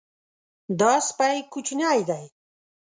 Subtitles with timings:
[0.79, 2.25] دا سپی کوچنی دی.